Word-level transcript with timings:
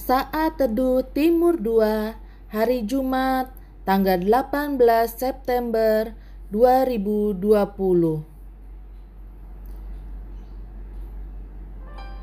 Saat 0.00 0.56
Teduh 0.56 1.04
Timur 1.12 1.60
2 1.60 2.16
Hari 2.48 2.88
Jumat 2.88 3.52
tanggal 3.84 4.16
18 4.16 4.80
September 5.12 6.16
2020 6.48 7.36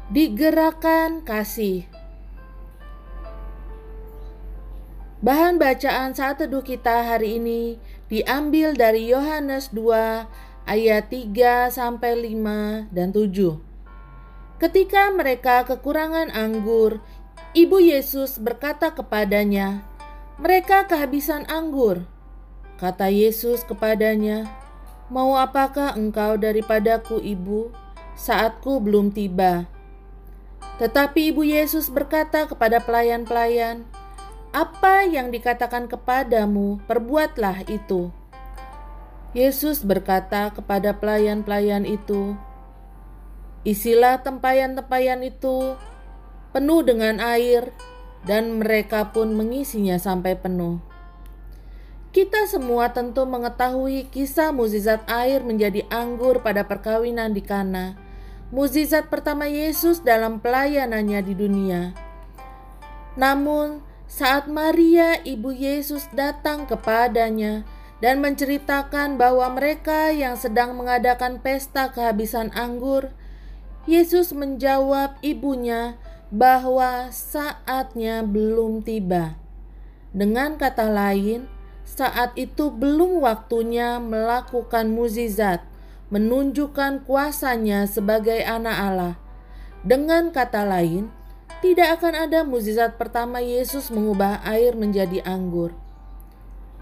Digerakkan 0.10 1.22
kasih 1.22 1.86
Bahan 5.22 5.62
bacaan 5.62 6.18
saat 6.18 6.42
teduh 6.42 6.66
kita 6.66 7.06
hari 7.06 7.38
ini 7.38 7.78
diambil 8.10 8.74
dari 8.74 9.06
Yohanes 9.06 9.70
2 9.70 10.66
ayat 10.66 11.14
3 11.14 11.70
sampai 11.70 12.26
5 12.26 12.90
dan 12.90 13.14
7. 13.14 13.68
Ketika 14.58 15.14
mereka 15.14 15.70
kekurangan 15.70 16.34
anggur, 16.34 17.06
Ibu 17.56 17.80
Yesus 17.80 18.36
berkata 18.44 18.92
kepadanya, 18.92 19.88
"Mereka 20.36 20.92
kehabisan 20.92 21.48
anggur." 21.48 22.04
Kata 22.76 23.08
Yesus 23.08 23.64
kepadanya, 23.64 24.52
"Mau 25.08 25.40
apakah 25.40 25.96
engkau 25.96 26.36
daripadaku, 26.36 27.24
Ibu? 27.24 27.72
Saatku 28.20 28.84
belum 28.84 29.16
tiba." 29.16 29.64
Tetapi 30.76 31.32
Ibu 31.32 31.48
Yesus 31.48 31.88
berkata 31.88 32.52
kepada 32.52 32.84
pelayan-pelayan, 32.84 33.88
apa 34.52 35.08
yang 35.08 35.32
dikatakan 35.32 35.88
kepadamu, 35.88 36.84
perbuatlah 36.84 37.64
itu. 37.72 38.12
Yesus 39.32 39.88
berkata 39.88 40.52
kepada 40.52 41.00
pelayan-pelayan 41.00 41.88
itu, 41.88 42.36
"Isilah 43.64 44.20
tempayan-tempayan 44.20 45.24
itu 45.24 45.80
penuh 46.58 46.82
dengan 46.82 47.22
air, 47.22 47.70
dan 48.26 48.58
mereka 48.58 49.14
pun 49.14 49.38
mengisinya 49.38 50.02
sampai 50.02 50.34
penuh." 50.34 50.82
Kita 52.18 52.50
semua 52.50 52.90
tentu 52.98 53.30
mengetahui 53.30 54.10
kisah 54.10 54.50
mukjizat 54.50 55.06
air 55.06 55.46
menjadi 55.46 55.86
anggur 55.94 56.42
pada 56.42 56.66
perkawinan 56.66 57.30
di 57.30 57.46
Kana. 57.46 57.94
Mukjizat 58.50 59.14
pertama 59.14 59.46
Yesus 59.46 60.02
dalam 60.02 60.42
pelayanannya 60.42 61.20
di 61.22 61.34
dunia. 61.38 61.94
Namun, 63.14 63.86
saat 64.10 64.50
Maria, 64.50 65.20
ibu 65.22 65.54
Yesus, 65.54 66.10
datang 66.10 66.66
kepadanya 66.66 67.68
dan 68.02 68.18
menceritakan 68.24 69.22
bahwa 69.22 69.52
mereka 69.54 70.10
yang 70.10 70.40
sedang 70.40 70.74
mengadakan 70.74 71.38
pesta 71.38 71.94
kehabisan 71.94 72.50
anggur, 72.58 73.14
Yesus 73.84 74.34
menjawab 74.34 75.22
ibunya 75.22 76.00
bahwa 76.28 77.08
saatnya 77.10 78.24
belum 78.24 78.84
tiba. 78.84 79.40
Dengan 80.12 80.60
kata 80.60 80.88
lain, 80.92 81.48
saat 81.88 82.36
itu 82.36 82.68
belum 82.68 83.24
waktunya 83.24 84.00
melakukan 84.04 84.92
mukjizat, 84.92 85.64
menunjukkan 86.12 87.08
kuasanya 87.08 87.88
sebagai 87.88 88.44
anak 88.44 88.76
Allah. 88.76 89.16
Dengan 89.88 90.36
kata 90.36 90.68
lain, 90.68 91.08
tidak 91.64 92.02
akan 92.02 92.28
ada 92.28 92.44
mukjizat 92.44 93.00
pertama 93.00 93.40
Yesus 93.40 93.88
mengubah 93.88 94.44
air 94.44 94.76
menjadi 94.76 95.24
anggur. 95.24 95.72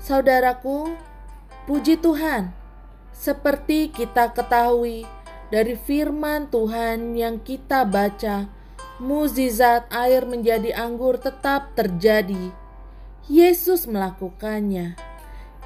Saudaraku, 0.01 0.97
puji 1.69 2.01
Tuhan, 2.01 2.51
seperti 3.13 3.93
kita 3.93 4.33
ketahui 4.33 5.07
dari 5.53 5.77
firman 5.77 6.51
Tuhan 6.51 7.13
yang 7.15 7.39
kita 7.39 7.87
baca, 7.87 8.51
mukjizat 9.01 9.91
air 9.91 10.23
menjadi 10.23 10.71
anggur 10.71 11.19
tetap 11.19 11.75
terjadi. 11.75 12.51
Yesus 13.25 13.89
melakukannya. 13.89 14.95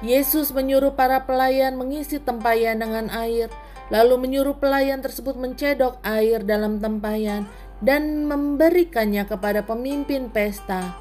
Yesus 0.00 0.50
menyuruh 0.56 0.96
para 0.96 1.28
pelayan 1.28 1.76
mengisi 1.76 2.16
tempayan 2.16 2.80
dengan 2.80 3.12
air, 3.12 3.52
lalu 3.92 4.16
menyuruh 4.16 4.56
pelayan 4.56 5.04
tersebut 5.04 5.36
mencedok 5.36 6.00
air 6.00 6.40
dalam 6.40 6.80
tempayan 6.80 7.44
dan 7.84 8.24
memberikannya 8.24 9.28
kepada 9.28 9.60
pemimpin 9.60 10.32
pesta. 10.32 10.96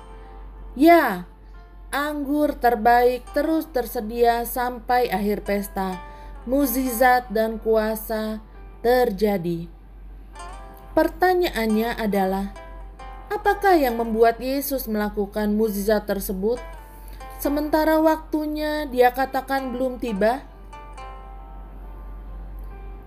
Ya, 0.76 1.24
anggur 1.96 2.60
terbaik 2.60 3.24
terus 3.32 3.72
tersedia 3.72 4.44
sampai 4.44 5.08
akhir 5.08 5.48
pesta. 5.48 5.96
Muzizat 6.44 7.32
dan 7.32 7.56
kuasa 7.62 8.44
terjadi. 8.84 9.79
Pertanyaannya 10.98 11.96
adalah, 12.02 12.50
apakah 13.30 13.78
yang 13.78 14.02
membuat 14.02 14.42
Yesus 14.42 14.90
melakukan 14.90 15.54
mukjizat 15.54 16.10
tersebut? 16.10 16.58
Sementara 17.40 18.02
waktunya 18.02 18.84
dia 18.90 19.14
katakan 19.16 19.72
belum 19.72 20.02
tiba. 20.02 20.44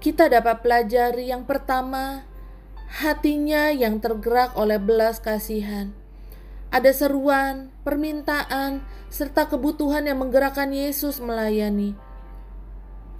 Kita 0.00 0.31
dapat 0.31 0.62
pelajari 0.65 1.28
yang 1.28 1.44
pertama, 1.44 2.25
hatinya 3.03 3.69
yang 3.75 4.00
tergerak 4.00 4.56
oleh 4.56 4.81
belas 4.81 5.20
kasihan. 5.20 5.93
Ada 6.72 6.97
seruan, 6.97 7.69
permintaan, 7.84 8.81
serta 9.12 9.44
kebutuhan 9.53 10.09
yang 10.09 10.25
menggerakkan 10.25 10.72
Yesus 10.72 11.20
melayani. 11.20 11.93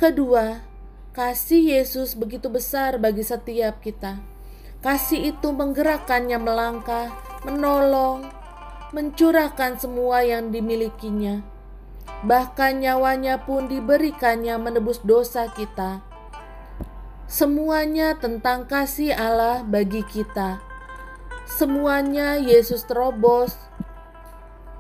Kedua, 0.01 0.65
kasih 1.13 1.77
Yesus 1.77 2.17
begitu 2.17 2.49
besar 2.49 2.97
bagi 2.97 3.21
setiap 3.21 3.85
kita. 3.85 4.32
Kasih 4.83 5.33
itu 5.33 5.55
menggerakkannya 5.55 6.37
melangkah, 6.43 7.15
menolong, 7.47 8.27
mencurahkan 8.91 9.79
semua 9.79 10.27
yang 10.27 10.51
dimilikinya. 10.51 11.41
Bahkan 12.27 12.83
nyawanya 12.83 13.47
pun 13.47 13.71
diberikannya 13.71 14.59
menebus 14.59 14.99
dosa 15.07 15.47
kita 15.55 16.13
Semuanya 17.33 18.13
tentang 18.21 18.69
kasih 18.69 19.17
Allah 19.17 19.65
bagi 19.65 20.05
kita. 20.05 20.61
Semuanya 21.49 22.37
Yesus 22.37 22.85
terobos 22.85 23.57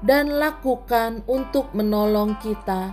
dan 0.05 0.37
lakukan 0.37 1.25
untuk 1.25 1.73
menolong 1.73 2.37
kita. 2.45 2.93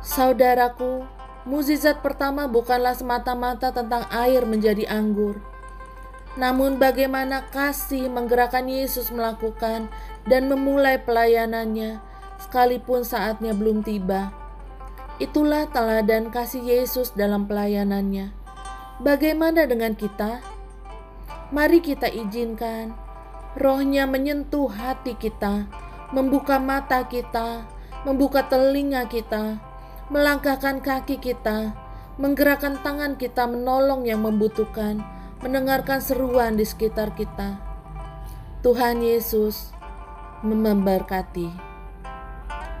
Saudaraku, 0.00 1.04
mukjizat 1.46 2.02
pertama 2.02 2.50
bukanlah 2.50 2.92
semata-mata 2.92 3.70
tentang 3.70 4.04
air 4.10 4.42
menjadi 4.44 4.84
anggur. 4.90 5.38
Namun 6.36 6.76
bagaimana 6.76 7.48
kasih 7.48 8.12
menggerakkan 8.12 8.68
Yesus 8.68 9.08
melakukan 9.08 9.88
dan 10.28 10.52
memulai 10.52 11.00
pelayanannya 11.00 12.04
sekalipun 12.36 13.06
saatnya 13.06 13.56
belum 13.56 13.80
tiba. 13.80 14.34
Itulah 15.16 15.64
teladan 15.72 16.28
kasih 16.28 16.60
Yesus 16.60 17.16
dalam 17.16 17.48
pelayanannya. 17.48 18.36
Bagaimana 19.00 19.64
dengan 19.64 19.96
kita? 19.96 20.44
Mari 21.56 21.80
kita 21.80 22.10
izinkan 22.12 23.06
rohnya 23.56 24.04
menyentuh 24.04 24.68
hati 24.68 25.16
kita, 25.16 25.64
membuka 26.12 26.60
mata 26.60 27.08
kita, 27.08 27.64
membuka 28.04 28.44
telinga 28.44 29.08
kita, 29.08 29.56
melangkahkan 30.06 30.78
kaki 30.78 31.18
kita, 31.18 31.74
menggerakkan 32.16 32.78
tangan 32.80 33.18
kita 33.18 33.50
menolong 33.50 34.06
yang 34.06 34.22
membutuhkan, 34.22 35.02
mendengarkan 35.42 35.98
seruan 35.98 36.54
di 36.54 36.62
sekitar 36.62 37.12
kita. 37.18 37.58
Tuhan 38.62 39.02
Yesus 39.02 39.74
memberkati. 40.46 41.65